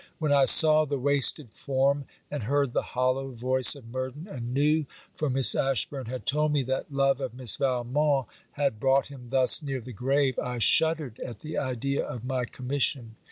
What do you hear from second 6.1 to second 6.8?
told me,